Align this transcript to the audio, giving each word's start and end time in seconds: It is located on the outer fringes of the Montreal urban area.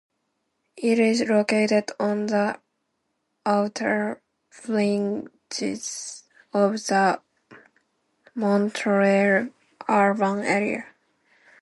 It 0.77 0.97
is 0.97 1.21
located 1.29 1.91
on 1.99 2.25
the 2.25 2.59
outer 3.45 4.19
fringes 4.49 6.23
of 6.51 6.71
the 6.87 7.21
Montreal 8.33 9.49
urban 9.87 10.39
area. 10.39 10.87